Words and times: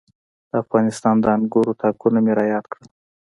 د 0.49 0.51
افغانستان 0.63 1.15
د 1.19 1.25
انګورو 1.37 1.77
تاکونه 1.81 2.19
مې 2.25 2.33
را 2.37 2.45
یاد 2.53 2.65
کړل. 2.71 2.87